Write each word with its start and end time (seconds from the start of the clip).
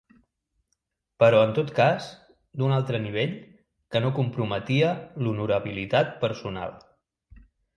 Però, 1.23 1.41
en 1.47 1.51
tot 1.57 1.69
cas, 1.79 2.07
d’un 2.61 2.73
altre 2.79 3.01
nivell, 3.05 3.35
que 3.95 4.03
no 4.07 4.13
comprometia 4.21 4.91
l’honorabilitat 5.27 6.19
personal. 6.25 6.75